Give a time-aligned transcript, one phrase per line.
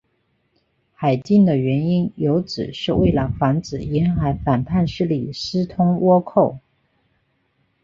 [0.95, 6.57] 海禁的原因有指是为了防止沿海反叛势力私通倭寇。